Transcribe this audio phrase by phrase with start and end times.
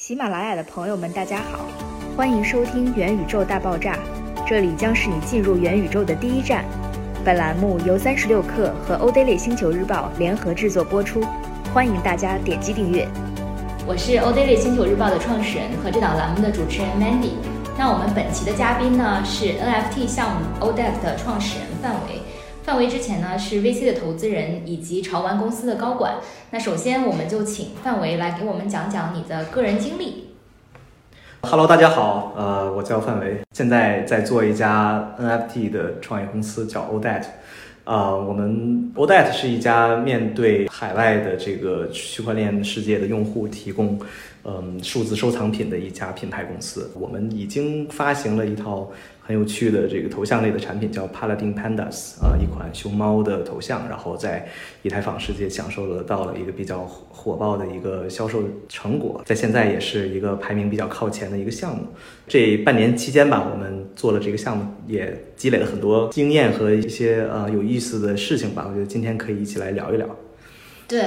[0.00, 1.66] 喜马拉雅的朋友们，大家好，
[2.16, 3.98] 欢迎收听元宇宙大爆炸，
[4.46, 6.64] 这里将是你进入元宇宙的第一站。
[7.22, 11.22] 本栏目由三十六氪和欧 daily 星球日报联合制作播出，
[11.74, 13.06] 欢迎大家点击订阅。
[13.86, 17.32] 我是欧 daily 星球日报的创始人和这档栏目的主持人 Mandy。
[17.76, 22.22] 那我们本期的嘉宾呢是 NFT 项目 ODEC 的创始人范伟。
[22.70, 26.18] 范伟之前呢是 VC 的投资人以及潮玩公司的高管。
[26.52, 30.26] 那首先我们就请范伟来给我们讲讲你的个人经历。
[31.42, 37.24] Hello，大家好，呃，我叫范伟，现在在做一家 NFT 的创业公司，叫 Odet。
[37.82, 43.98] 啊、我们 Odet 是一家面对海外的这个区块链世界的用户提供
[44.44, 46.92] 嗯数字收藏品的一家品牌公司。
[46.94, 48.88] 我们已经发行了一套
[49.30, 54.48] 很有趣的这个头像类的产品，叫 Paladin Pandas 啊、一款熊猫的头像，然后在
[54.82, 61.84] 以太坊世界享受了到了一个比较火爆的一个销售成果，在现在也是一个排名比较靠前的一个项目。
[62.26, 68.66] 这半年期间吧，我们做了这个项目，也积累了很多经验和一些呃有意思的事情吧。
[68.68, 70.08] 我觉得今天可以一起来聊一聊。
[70.88, 71.00] 对，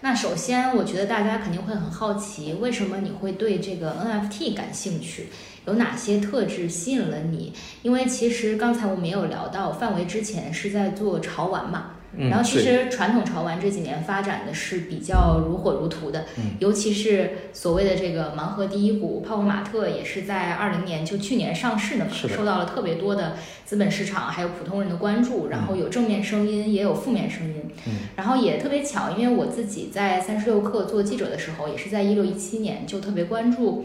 [0.00, 5.26] 那首先我觉得大家肯定会很好奇，为什么你会对这个 NFT 感兴趣？
[5.66, 7.52] 有哪些特质吸引了你？
[7.82, 16.52] 因为其实刚才我们也有聊到，范围之前是在做潮玩嘛，然后其实传统潮玩这几年发展的是比较如火如荼的，嗯。
[16.58, 23.36] 尤其是所谓的这个盲盒第一股泡泡玛特，也是在二零年就去年上市的嘛，的受到了特别多的
[23.66, 27.92] 资本市场还有普通人的关注，然后有正面声音，也有负面声音，嗯。
[28.16, 33.84] 然后也特别巧，因为我自己在三十六氪做记者的时候，也是在一六一七年就特别关注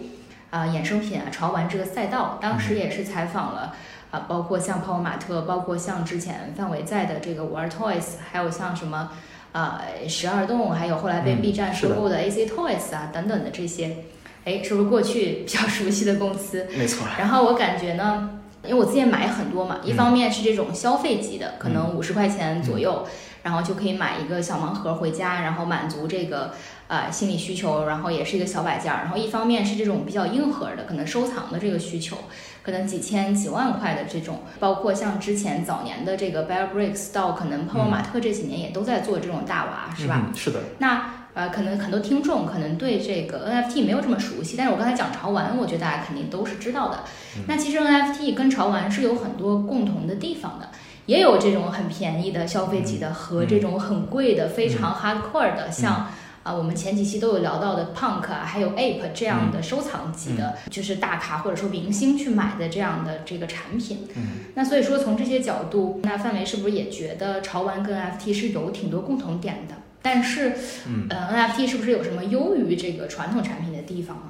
[0.49, 3.75] 啊、衍生品啊潮玩这个赛道，当时也是采访了。
[4.13, 9.09] 啊，包括像泡泡玛特，包括像之前范伟在的这个玩 Toys，还有像什么
[9.53, 13.97] 啊十二动，还有后来被嗯 B 站收购的 AC Toys 啊等等的这些，
[14.45, 16.67] 哎，是不是过去比较 熟悉的公司？
[16.77, 18.29] 没错，然后我感觉呢，
[18.63, 23.07] 因为我自己也买很多嘛，一方面是这种消费级的，可能五十块钱左右，
[23.41, 26.53] 然后就可以买一个小盲盒回家，然后满足这个
[26.87, 28.99] 呃心理需求，然后也是一个小摆件儿。
[29.05, 32.15] 然后一方面是这种比较硬核的，可能收藏的这个需求，
[32.63, 40.23] 可能几千几万块的这种，包括像之前早年的这个 Bear Bricks 到可能泡泡玛特这几年也都在做这种大娃，是吧？
[40.27, 40.33] 嗯？
[40.33, 46.99] 是的，那呃，可能很多听众可能对这个 NFT 没有这么熟悉，但是我刚才讲潮玩，我觉得大家肯定都是知道的。
[47.47, 50.69] 那其实 NFT 跟潮玩是有很多共同的地方的，
[51.07, 56.07] 也有这种很便宜的消费级的和这种很贵的、非常 hardcore 的，像。
[56.43, 63.99] 啊，我们前几期都有聊到的 Punk 啊，还有 Ape 这样的收藏级的，就是大咖或者说明星去买的这样的这个产品。
[64.15, 69.75] 嗯，那所以说从这些角度，那范围是不是也觉得潮玩跟 NFT 是有挺多共同点的？
[70.01, 70.53] 但是，
[70.85, 74.23] 嗯呃，NFT 是不是有什么优于这个传统产品的地方呢？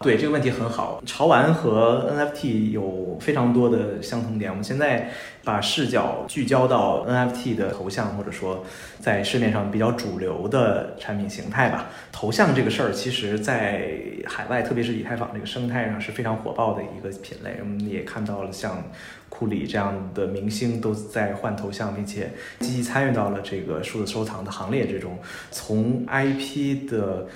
[0.00, 1.02] 对这个问题很好。
[1.04, 4.48] 潮玩和 NFT 有非常多的相同点。
[4.50, 5.10] 我们现在
[5.42, 8.64] 把视角聚焦到 NFT 的头像，或者说
[9.00, 11.90] 在市面上比较主流的产品形态吧。
[12.12, 13.90] 头像这个事儿，其实在
[14.24, 17.56] 海外，特别是以太坊这个生态上是非常火爆的一个品类。
[17.60, 18.84] 我们也看到了像
[19.28, 25.18] 库里这样的明星都在换头像，并且积极参与到了这个数字收藏的行列之中。
[25.50, 27.26] 从 IP 的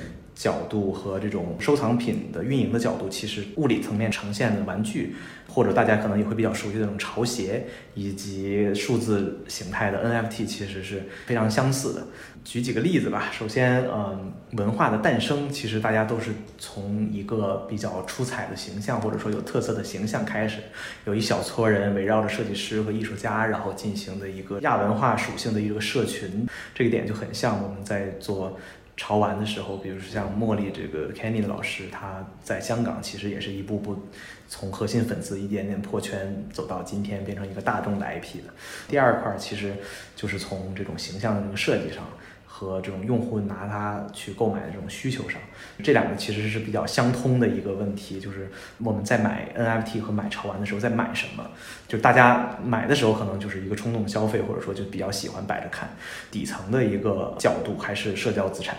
[0.42, 5.14] 角度和这种收藏品的运营的角度，其实物理层面呈现的玩具，
[5.46, 7.64] 或者大家可能也会比较熟悉的那种潮鞋，
[7.94, 12.02] 以及数字形态的 NFT，其实是非常相似的。
[12.42, 13.30] 举几个例子吧。
[13.30, 20.58] 首先，嗯，文化的诞生，其实大家都是从一个比较出彩的形象，或者说有特色的形象开始，
[21.04, 26.44] 有一小撮人围绕着设计师和艺术家，然后进行的一个亚文化属性的一个社群。
[26.74, 28.58] 这个点就很像我们在做。
[29.02, 34.00] 潮玩的时候，比如说像茉莉这个 Kenny 的老师，他在香港其实也是一步步
[34.48, 38.54] 从核心粉丝一点点破圈走到今天变成一个大众的 IP 的。
[38.86, 39.74] 第二块其实
[40.14, 42.04] 就是从这种形象的这个设计上
[42.46, 45.40] 和这种用户拿它去购买的这种需求上，
[45.82, 51.44] 这两个其实是比较相通的一个问题，就是我们在买 NFT 和买潮玩的时候在买什么，
[51.88, 55.88] 就大家买的时候可能就是一个冲动消费，或者说就比较喜欢摆着看，
[56.30, 58.76] 底层的一个角度还是社交资产。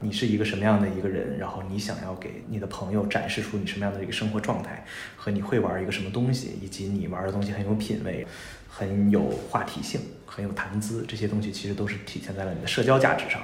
[0.00, 4.84] 你是一个什么样的一个人，然后你想要给你的朋友展示出你什么样的一个生活状态，
[5.16, 8.26] 和你会玩一个什么东西，以及你玩的东西很有品味，
[8.68, 13.40] 很有话题性，很有谈资，这些东西其实都是体现在了你的社交价值上。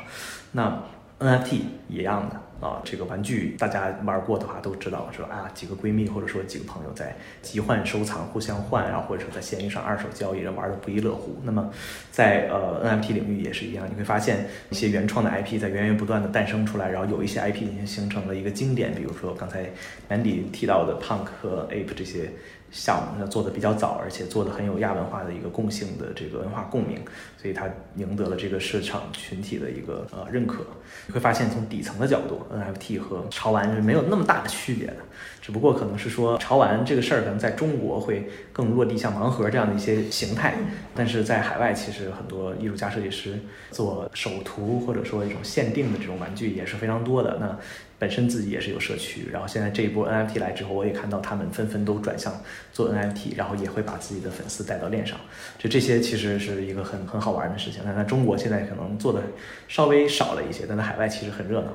[0.53, 0.83] 那
[1.19, 11.37] NFT 一样的，啊，这个玩具大家玩过的话都知道，说啊几个闺蜜或者说几个朋友在集换收藏，互相换，然后或者说在闲鱼上二手交易，人玩的不亦乐乎。
[11.43, 11.69] 那么
[12.13, 19.69] 在呃 NFT 领域也是一样，你会发现一些原创的 IP 在源源不断的诞生出来，然后有一些 IP 已经形成了一个经典，比如说刚才
[20.09, 22.31] Andy 提到的 Punk 和 Ape 这些。
[22.73, 26.99] 项目做的比较早，而且做的很有亚文化的一个共性的这个文化共鸣，
[27.41, 30.65] 所以它赢得了这个市场群体的一个呃认可。
[31.07, 34.97] 你会发现，从底层的角度，NFT 和潮玩是没有那么大的区别的，
[35.41, 40.57] 只不过可能是说潮玩这个事儿可能在中国会更落地，像盲盒这样的一些形态，
[40.95, 43.39] 但是在海外其实很多艺术家设计师
[43.71, 47.37] 做手图或者说一种限定的这种玩具也是非常多的。
[47.39, 47.59] 那
[48.03, 52.35] 本身自己也是有社区，然后现在这一波 NFT 来之后，我也看到他们纷纷都转向
[52.73, 55.17] 做 NFT，然后也会把自己的粉丝带到链上，
[55.57, 57.81] 就这些其实是一个很很好玩的事情。
[57.85, 59.23] 但在中国现在可能做的
[59.69, 61.69] 稍微少了一些，但在海外其实很热闹。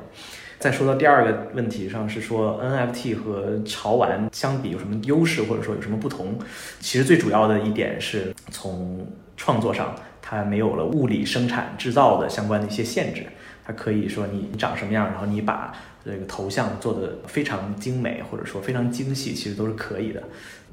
[0.59, 6.37] 再说到第二个问题上，是说 NFT 和潮玩相比有什么优势，或者说有什么不同？
[6.81, 9.07] 其实最主要的一点是从
[9.37, 13.25] 创作上，它没有了物理生产制造的相关的一些限制，
[13.67, 15.75] 它可以说你长什么样，然后你把。
[16.05, 20.23] 这个头像做的非常精美，或者说非常精细，其实都是可以的，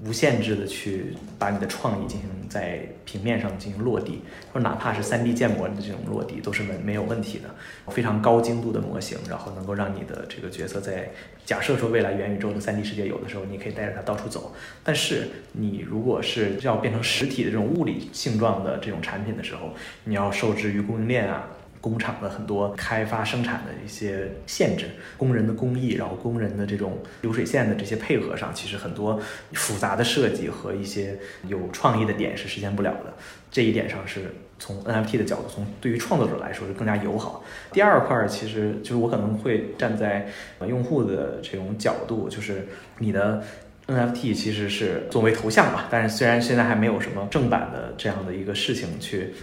[0.05, 1.07] 无限制的去
[1.41, 4.21] 把你的创意进行在平面上进行落地，
[4.53, 7.51] 或者哪怕是 3D 建模的这种落地都是没没有问题的，
[7.93, 11.11] 非常高精度的模型，然后能够让你的这个角色在
[11.45, 14.55] 假设说未来元宇宙的 3D 世界有的时候，你可以带着它到处走，
[14.85, 19.75] 但是你如果是要变成实体的这种物理性状的这种产品的时候，
[20.05, 21.45] 你要受制于供应链啊。
[21.85, 24.87] 工厂的很多开发生产的一些限制，
[25.19, 29.21] 工人的工艺，然后工人的这种流水线的这些配合上，其实很多
[29.53, 33.13] 复杂的设计和一些有创意的点是实现不了的。
[33.51, 37.45] 这一点上是从 NFT 的角度，从对于创作者来说是更加友好。
[37.71, 40.27] 第二块其实就是我可能会站在
[40.67, 42.67] 用户的这种角度，就是
[42.97, 43.45] 你的。
[43.87, 49.35] NFT 其实是作为头像吧，但是虽然现在还没有什么正版的这样的一个事情去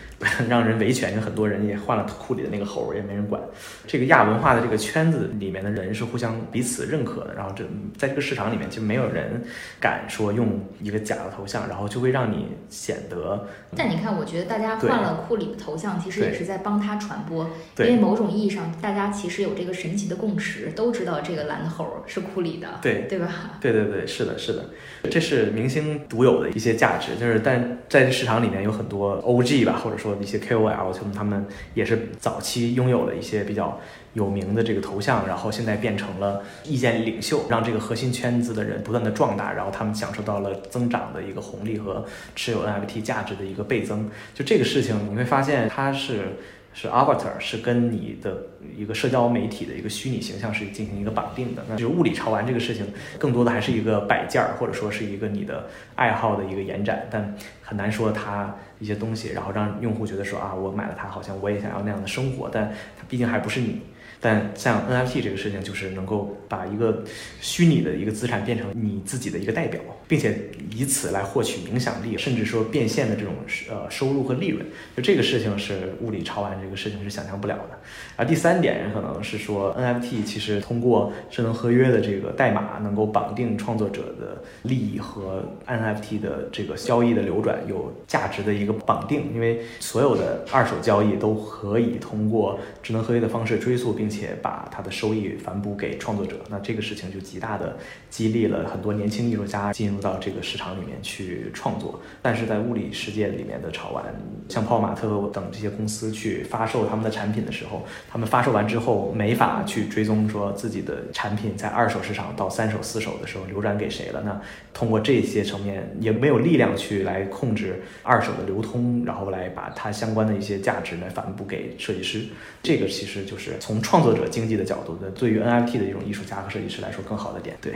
[0.50, 3.40] 让人维权，因为很多人也换了库里的那个猴，也没人管。
[3.86, 7.64] 这个亚文化的这个圈子里面的人是互相彼此认可的，然后这
[7.96, 9.44] 在这个市场里面就没有人
[9.80, 13.48] 敢说用一个假的头像，然后就会让你显得。
[13.76, 17.48] 但你看，我觉得大家换了库里的头像，其实也是在帮他传播，
[17.78, 23.52] 因为某种意义上，大家其实有这个神奇的共识，都知道这个蓝的猴是库里的，对对吧？
[23.62, 24.31] 对对对，是的。
[24.38, 24.66] 是的，
[25.10, 33.80] 这是明星独有的一些价值，就是但在这市场里面有很多 OG 吧，或者说一些 KOL，他们也是早期拥有了一些比较
[34.14, 42.06] 有名的这个头像，然后现在变成了意见领袖，让这个核心圈子的人不断的壮大，然后他们享受到了增长的一个红利和
[42.36, 44.10] 持有 NFT 价值的一个倍增。
[44.34, 46.38] 就这个事情，你会发现它是。
[46.74, 48.44] 是 avatar 是跟你的
[48.78, 52.86] 一个社交媒体的一个虚拟形象是进行一个绑定的，那就是物理潮玩这个事情，
[53.20, 63.82] 更多的还是一个摆件儿，或者说是一个你的爱好的一个延展，但很难说它一些东西，然后让用户觉得说啊，我买了它，好像我也想要那样的生活，但它毕竟还不是你。
[64.24, 67.04] 但像 NFT 这个事情，就是能够把一个
[67.40, 69.82] 虚拟的一个资产变成你自己的一个代表，
[70.12, 70.38] 并且
[70.76, 73.34] 以此来获取影响力，甚至说变现的这种
[73.70, 74.64] 呃收入和利润，
[74.96, 77.80] 就这个事情是物理潮玩这个事情是想象不了的。
[78.16, 94.12] 而第三点可能是说 NFT 其实通过智能合约的这个代码，能够绑定创作者的利益和 NFT 的这个交易的流转有价值的一个绑定，因为所有的二手交易都可以通过智能合约的方式追溯并。
[94.12, 97.78] 且把它的收益反哺给创作者，那这个事情就极大的
[98.10, 102.02] 激励了很多年轻艺术家进入到这个市场里面去创作。
[102.22, 104.04] 但是在物理世界里面的潮玩，
[104.50, 114.22] 像泡泡玛特等这些公司去发售他们的产品的时候，他们发售完之后没法去追踪说自己的产品在二手市场到三手、四手的时候流转给谁了。
[114.26, 114.42] 那
[114.74, 122.22] 通过这些层面也没有力量去来控制二手的流通，然后来把它相关的一些价值来反哺给设计师。
[122.64, 127.58] 这个其实就是从创作者经济的角度的，对于 NFT 的一种艺术家和设计师来说 更好的点。
[127.62, 127.74] 对，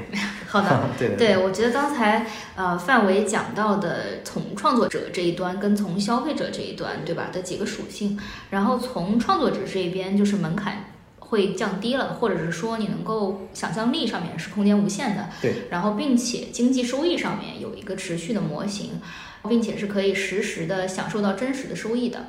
[0.48, 2.05] 好的， 对对，我觉得刚才
[2.56, 8.20] 呃范伟讲到的，从创作者这一端跟从消费者这一端，对吧的几个属性，
[8.50, 10.86] 然后从创作者这一边就是门槛
[11.20, 15.30] 会降低了，或者是说你能够想象力上面是空间无限的。
[15.42, 19.02] 对，然后并且经济收益上面有一个持续的模型，
[19.50, 22.28] 并且是可以实时的享受到真实的收益的。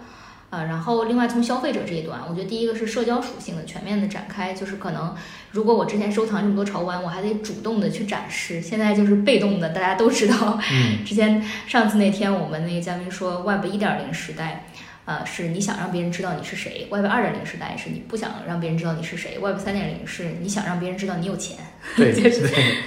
[0.50, 5.14] 呃，然后另外从消费者这一端，我觉得第一个是社交属性的全面的展开，就是可能
[5.50, 10.58] 如果我之前收藏这么多潮玩，我还得主动的去展示，现在就是被动的，大家都知道。
[10.72, 11.04] 嗯。
[11.04, 14.66] 之前上次那天我们那个嘉宾说，Web 一点零时代，
[15.04, 21.56] 呃，是你想让别人知道你是谁；Web 二点零时代是你不想让别人知道你是谁；Web 三点零是你想让别人知道你有钱。
[21.96, 22.40] 对就是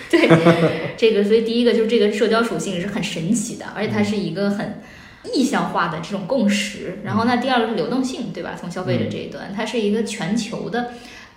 [0.10, 4.82] 对对这个，所以第一个就是这个社交属性是很神奇的，而且它是一个很
[5.34, 7.00] 意向化的这种共识。
[7.04, 8.56] 然后那第二个是流动性，对吧？
[8.60, 10.92] 从消费者这一端，它是一个全球的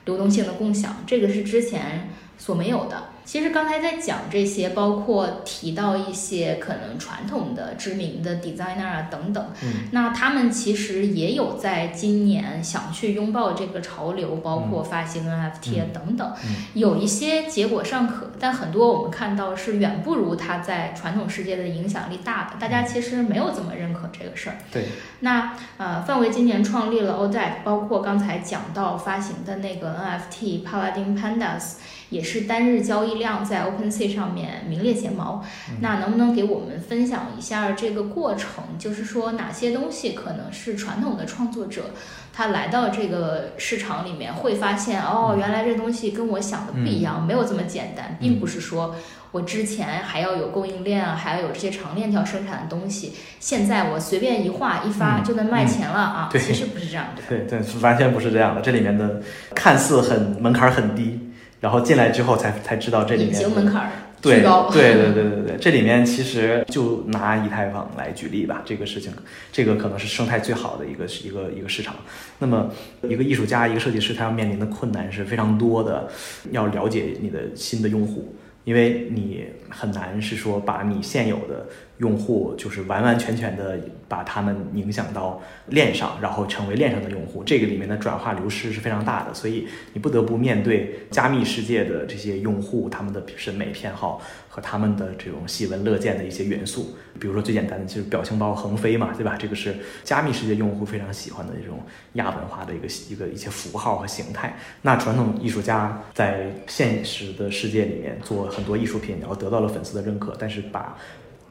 [0.04, 3.10] 流动性的共享，这个是之前所没有的。
[3.24, 24.56] 其实刚才在讲这些，包括提到一些可能传统的知名的 designer 啊等等，嗯，那他们其实也有在今年想去拥抱这个潮流，包括发行 NFT 啊等等，嗯有一些结果尚可，但很多我们看到是远不如他在传统世界的影响力大的，大家其实没有怎么认可这个事儿。
[24.70, 24.86] 对，
[25.20, 31.74] 那呃，范围今年创立了 ODEC，包括刚才讲到发行的那个 NFT Paladin Pandas，
[32.12, 35.42] 也是单日交易量在 OpenSea 上面名列前茅。
[35.80, 38.62] 那能不能给我们分享一下这个过程？
[38.78, 41.90] 就是说哪些东西可能是传统的创作者
[42.32, 48.94] 他来到这个市场里面会发现，哦，原来这东西跟我想的不一样，没有这么简单，并不是说。
[49.32, 56.28] 我之前还要有供应链啊，还要有这些长链条生产的东西，现在我随便一画一发嗯就能卖钱了啊！
[56.30, 57.22] 对其实不是这样的。
[57.26, 58.60] 对对，完全不是这样的。
[58.60, 59.22] 这里面的
[59.54, 61.18] 看似很门槛很低，
[61.62, 63.88] 然后进来之后才才知道这里面门槛儿
[64.20, 64.42] 对。
[64.72, 69.12] 对对对对对，这里面其实就拿以太坊来举例吧，这个事情，
[69.52, 71.94] 这个可能是生态最好的一个一个一个市场。
[72.40, 72.70] 那么，
[73.02, 76.08] 一个艺术家、一个设计师，他要面临的困难是非常多的，
[76.50, 78.34] 要了解你的新的用户。
[78.64, 81.66] 因为你很难是说把你现有的
[81.98, 83.78] 用户，就是完完全全的
[84.08, 94.20] 把他们影响到链上，然后成为链上的用户，这个里面的转化流失是非常大的，所以你不得不面对加密世界的这些用户他们的审美偏好
[94.54, 99.34] 和他们的这种喜闻乐见的一些元素，比如说最简单的就是表情包横飞嘛，对吧？
[99.34, 101.80] 这个是加密世界用户非常喜欢的这种
[102.12, 104.54] 亚文化的一个一个一些符号和形态。
[104.82, 110.98] 那传统艺术家在现实的世界里面做很多艺术品，然后得到了粉丝的认可，但是把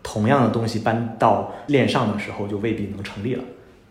[0.03, 3.43] 同样的东西搬到链上的时候，就未必能成立了。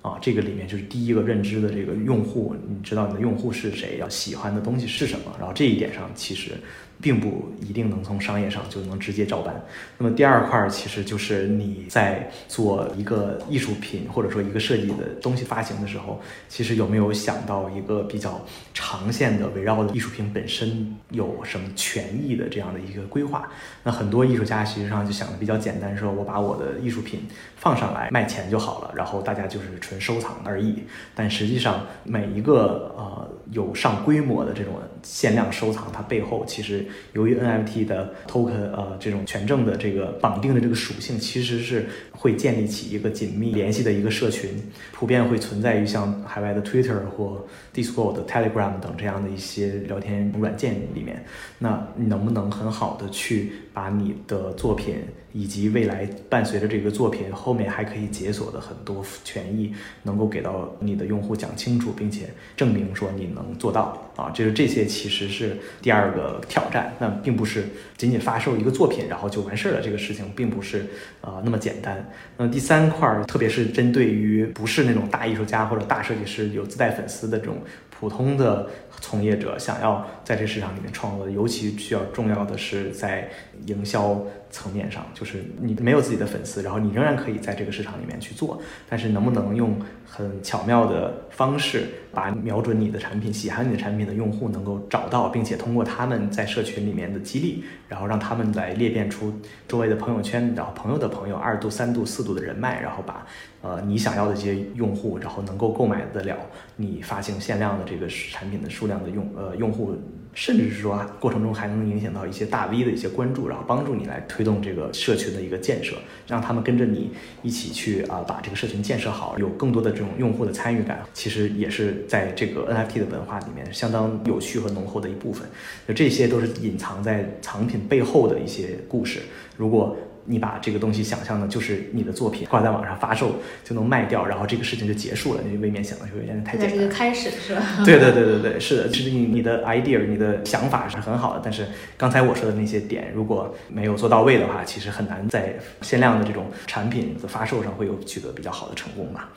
[0.02, 6.52] 啊，这个里面就是第一个认知的这个用户，你知道你的用户是谁，要喜欢的东西是什么，然后这一点上其实
[7.00, 9.54] 并不一定能从商业上就能直接照搬。
[9.99, 23.49] 那么第二块其实就是你在做一个艺术品或者说一个设计的东西发行的时候，其实有没有想到一个比较长线的围绕的艺术品本身有什么权益的这样的一个规划？
[23.83, 27.26] 那很多艺术家实际上就想的比较简单，说我把我的艺术品
[27.57, 30.83] 放上来卖钱就好了，然后大家就是纯收藏而已。
[31.14, 44.50] 但实际上每一个呃有上规模的这种限量收藏，它背后其实由于 NFT 的 token 呃这种权证的这个绑定的这个属性，其实是会建立起一个紧密联系的一个社群，
[44.92, 51.25] 普遍会存在于像海外的 Twitter 或 Discord、Telegram 等这样的一些聊天软件里面。
[51.59, 54.97] 那你能不能很好的去把你的作品
[55.33, 59.73] 以及未来伴随着这个作品后面还可以解锁的很多权益，
[60.03, 64.31] 能够给到你的用户讲清楚，并且证明说你能做到啊？
[64.31, 67.65] 就是这些其实是第二个挑战，那并不是
[67.97, 70.87] 仅仅发售一个作品然后就完事儿了，这个事情并不是
[71.21, 72.11] 啊、那么简单。
[72.37, 77.59] 那第三块儿，特别是针对于不是那种大艺术家或者大设计师有自带粉丝的这种
[77.91, 78.69] 普通的
[79.00, 83.28] 从业者，想要在这市场里面创作，尤其需要重要的是在
[83.66, 89.76] 营销层面上，就是你没有自己的粉丝，然后你仍然可以在这个市场里面去做，但是能不能用
[90.07, 99.33] 很巧妙的方式，把瞄准你的产品、喜欢你的产品的用户能够找到，并且通过他们在社群里面的激励，然后让他们来裂变出
[99.66, 103.26] 周围的朋友圈，然后朋友的朋友二度、三度、四度的人脉，然后把
[103.62, 106.37] 呃你想要的这些用户，然后能够购买得了
[106.81, 109.95] 你发行限量的这个产品的数量的用呃用户。
[110.33, 115.97] 甚至是说过程中还能影响到一些大 V 的一些关注，然后帮助你来推动这个社群的一个建设，
[116.29, 117.11] 让他们跟着你
[117.43, 125.49] 一起去啊、把这个社群建设好，有更多的这种用户的参与感，其实也是在这个 NFT 的文化里面相当有趣和浓厚的一部分。
[125.89, 129.23] 就这些都是隐藏在藏品背后的一些故事。
[129.57, 129.97] 如果
[130.31, 133.35] 你把这个东西想象的就是你的作品挂在网上发售
[133.65, 136.89] 就能卖掉，然后这个事情就结束了，你未免想的就有点太简单是一个。
[136.89, 137.63] 开始是吧？
[137.85, 149.31] 对对对对对，是的，是你你的 idea、你的想法是很好的，但是刚才我说的那些点，如果没有做到位的话，其实很难在限量的这种产品的发售上会有取得比较好的成功吧。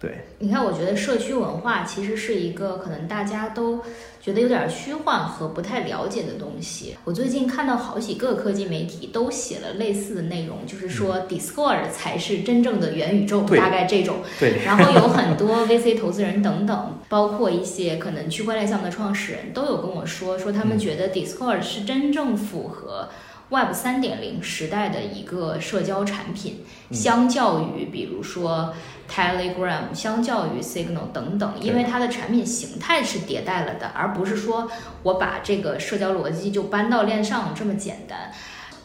[0.00, 3.82] 对，你看，我觉得社区文化其实是一个可能大家都
[4.18, 6.96] 觉得有点虚幻和不太了解的东西。
[7.04, 14.16] 我最近看到好几个科技媒体都写了类似的内容，就是说 Discord 才是真正的元宇宙，大概这种。
[14.38, 23.10] 对， 然后有很多 VC 投资人等等，包括一些可能区块链项目的创始人都有跟我说，说他们觉得 Discord 是真正符合
[23.50, 28.72] Web 三点零时代的一个社交产品，嗯相较于比如说
[29.10, 34.70] Telegram，相较于 Signal 等等，因为它的产品形态是迭代了的，而不是说
[35.02, 38.30] 我把这个社交逻辑就搬到链上这么简单。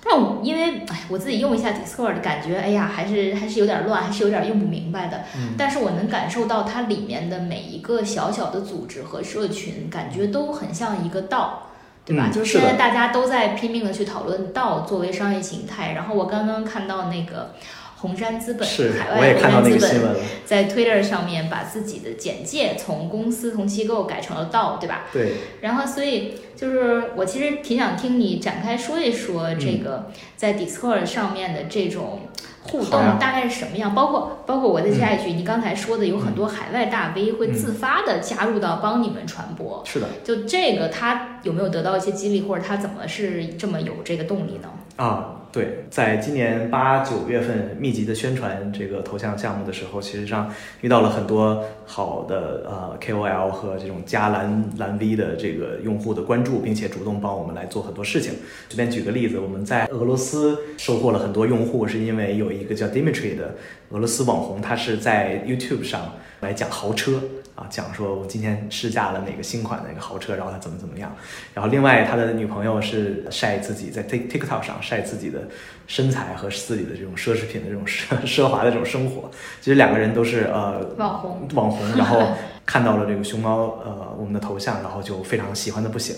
[0.08, 5.24] 但我因为哎，我自己用一下 Discord，感觉哎呀，还是还是有点乱，还是有点用不明白的。
[5.36, 11.72] 嗯但是我能感受到它里面的每一个小小的组织和社群，感觉都很像一个道，
[12.06, 12.28] 对吧？
[12.28, 15.94] 嗯就是现在大家都在拼命的去讨论道作为商业形态。
[15.94, 17.56] 然后我刚刚看到那个
[17.98, 20.16] 红杉资本，是海，外红我也看到杉资本那个新闻。
[20.46, 25.06] 在 Twitter 上面把自己的简介从公司从机构改成了道，对吧？
[25.12, 32.22] 对，然后，所以就是我其实挺想听你展开说一说这个在 Discord 上面的这种
[32.68, 40.08] 互动大概是什么样，包括包括我再加一句，你刚才说的有很多海外大 V 会自发的加入到帮你们传播，是的。
[40.24, 44.70] 就这个他有没有得到一些激励，或者他怎么是这么有这个动力呢？
[44.96, 58.34] 啊，对，在今年八九月份密集的宣传这个头像项目的时候，其实上遇到了很多好的呃 KOL 和这种加蓝蓝 V 的这个用户的关注，并且主动帮我们来做很多事情。
[58.68, 63.56] 这边举个例子，我们在俄罗斯收获了很多用户，是因为有一个叫 Dimitri 的
[63.92, 67.22] 俄罗斯网红，他是在 YouTube 上来讲豪车。
[67.56, 71.16] 啊，讲说我今天试驾了哪个新款的一个豪车，然后他怎么怎么样。
[71.54, 75.48] 然后另外他的女朋友是晒自己在 Tik TikTok 上晒自己的
[75.88, 79.32] 身材和自己的这种奢侈品的这种奢 奢华的这种生活。
[79.62, 82.22] 其实两个人都是呃网红网红，然后
[82.66, 86.14] 看到了这个熊猫呃我们的头像，然后就非常喜欢的不行。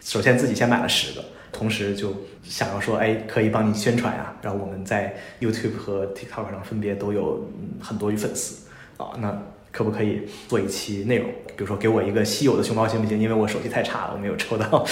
[0.00, 4.34] 首先自己先买了十个，同时就想要说，哎，可以帮你宣传呀。
[4.42, 8.66] 然后我们在 YouTube 和 TikTok 上分别都有嗯很多粉丝
[8.96, 9.40] 啊，那。
[9.72, 11.28] 可不可以做一期内容？
[11.56, 13.20] 比如说给我一个稀有的熊猫行不行？
[13.20, 14.84] 因为我手气太差了，我没有抽到，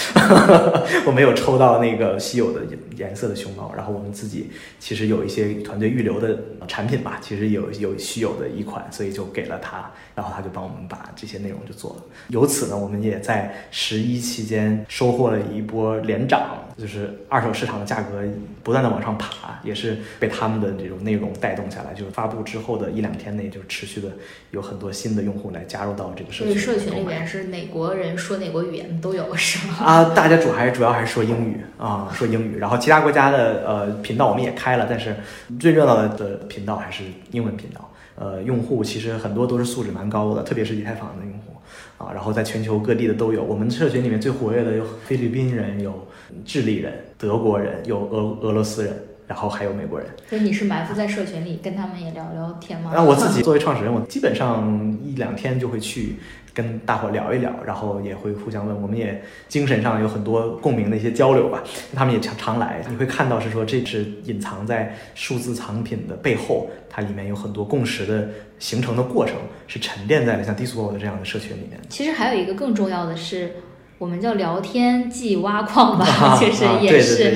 [1.06, 2.60] 我没有抽到那个稀有的
[2.96, 3.72] 颜色的熊猫。
[3.74, 12.02] 然后我们自己其实有一些团队预留的产品吧，其实有有稀有的一款，所以就给了他，然后他就帮我们把这些内容就做了。
[12.28, 18.22] 由此呢，我们也在十一期间收获了一波连涨，就是二手市场的价格
[18.62, 21.94] 不断的往上爬，也是被他们的这种内容带动下来。
[21.94, 24.08] 就是发布之后的一两天内，就持续的
[24.50, 26.56] 有很多新的用户来加入到这个社群。
[26.56, 29.74] 社群里面是哪国人说哪国语言都有，是吗？
[29.82, 32.58] 啊，大家主还是主要还是说英语啊，说英语。
[32.58, 35.16] 然后其他国家的呃频道我们也开了，但是
[35.58, 37.90] 最热闹的的频道还是英文频道。
[38.16, 42.12] 呃，用户其实很多都是素质蛮高的，特别是以太坊的用户啊。
[42.12, 43.44] 然后在全球各地的都有。
[43.44, 46.06] 我们社群里面最活跃的有菲律宾人，有
[46.44, 48.92] 智利人、德国人，有俄俄罗斯人，
[49.28, 50.08] 然后还有美国人。
[50.28, 52.90] 所以你是埋伏在社群里，跟他们也聊聊天吗？
[52.92, 56.16] 然后我自己作为创始人，我基本上一两天就会去
[56.52, 61.62] 跟大伙聊一聊，然后也会互相问，我们也精神上有很多共鸣的一些交流吧。
[61.94, 69.36] 他们也常常来，你会看到是说这是隐藏在数字藏品的背后，它里面有很多共识的形成的过程，
[69.68, 71.78] 是沉淀在了像 Discord 这样的社群里面。
[71.88, 73.52] 其实还有一个更重要的是，
[73.98, 76.88] 我们叫聊天即挖矿吧，啊就是啊对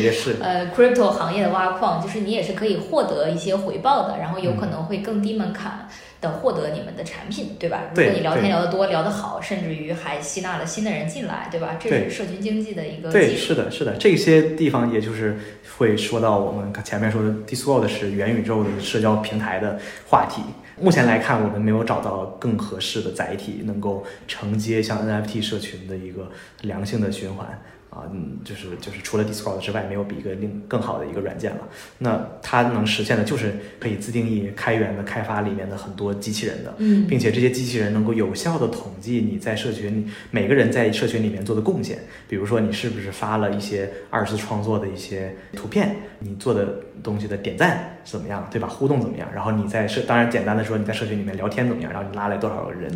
[0.02, 0.36] 也是。
[0.40, 5.88] 呃，crypto 行业的挖矿，就是你也是可以获得一些回报的，然后有可嗯能会更低门槛
[6.22, 7.90] 的获得你们的产品，对吧？
[7.94, 11.76] 如果你聊天聊得多、聊得好，甚至于还吸纳了新的人进来，对吧？
[11.78, 13.46] 这是社群经济的一个对，技术。
[13.48, 15.36] 是的，是的，这些地方也就是
[15.76, 20.40] 会说到我们前面说的 Discord 是元宇宙的社交平台的话题。
[20.80, 26.30] 目前来看，我们没有找到更合适的载体能够承接像 NFT 社群的一个
[26.62, 27.46] 良性的循环。
[27.94, 31.68] 啊，嗯，就是就是除了 Discord 之外，没有比一个另更好的一个软件了。
[31.98, 41.98] 那它能实现的就是可以自定义开源的开发里面的很多机器人的，嗯，并且这些机器人能够有效的统计你在社群里每个人在社群里面做的贡献。
[42.26, 48.66] 比如说你是不是发了一些二次创作的一些图片，你做的东西的点赞怎么样，对吧？
[48.66, 49.28] 互动怎么样？
[49.34, 51.92] 然后你在社，当然简单的说你在社群里面聊天怎么样？
[51.92, 52.90] 然后你拉来多少个人？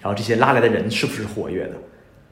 [0.00, 1.72] 然后这些拉来的人是不是活跃的？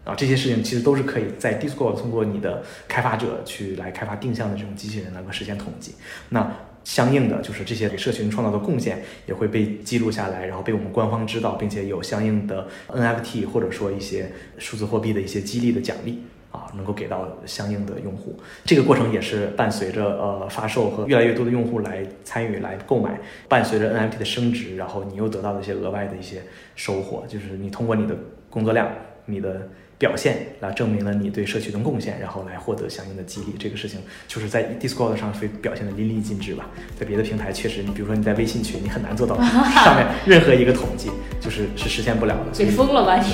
[0.07, 5.97] 啊，这些事情其实都是可以在 Discord 通过你的开发者去来开发定向的这种机器人能够实现统计。
[6.29, 6.51] 那
[6.85, 16.23] 相应的就是这些给社群创造的贡献也会被记录下来，然后被我们官方知道，并且有相应的 NFT 或者说一些数字货币的一些激励的奖励。
[16.53, 18.35] 啊，能够给到相应的用户。
[18.65, 26.43] 这个过程也是伴随着呃发售和越来越多的用户来参与来购买，伴随着 NFT 的升值，然后你又得到了一些额外的一些
[26.75, 28.17] 收获，就是你通过你的
[28.49, 28.89] 工作量，
[29.27, 29.69] 你的。
[29.99, 33.55] 表现来证明了你对社区的贡献，然后来获得相应的激励。
[33.59, 36.67] 这个事情就是在 Discord 上非表现的淋漓尽致吧。
[37.01, 42.53] 在别的平台确实，你比如说你在微信群，你很难做到 上面任何一个统计，就是是实现不了的。
[42.53, 43.31] 嘴疯了吧你？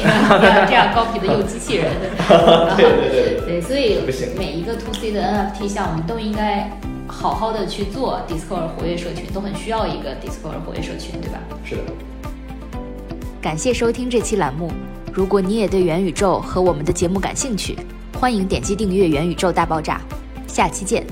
[0.69, 1.91] 这样高频的用机器人。
[2.77, 3.99] 对对对对，所以
[4.39, 6.71] 每一个 To C 的 NFT 项目都应该
[7.09, 11.41] 好好的去做 Discord 活跃社群，都很需要一个 Discord 活跃社群，对吧？
[11.65, 11.83] 是的。
[13.41, 14.71] 感谢收听这期栏目。
[15.15, 17.77] 如果你也对元宇宙和我们的节目感兴趣，
[18.19, 20.01] 欢迎点击订阅《元宇宙大爆炸》，
[20.53, 21.05] 下期见。